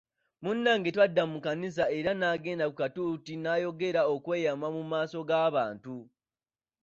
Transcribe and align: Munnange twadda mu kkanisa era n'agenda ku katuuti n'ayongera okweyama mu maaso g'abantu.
Munnange 0.43 0.89
twadda 0.95 1.23
mu 1.31 1.37
kkanisa 1.39 1.83
era 1.97 2.11
n'agenda 2.15 2.65
ku 2.69 2.75
katuuti 2.81 3.33
n'ayongera 3.37 4.01
okweyama 4.13 4.67
mu 4.75 4.83
maaso 4.91 5.19
g'abantu. 5.29 5.95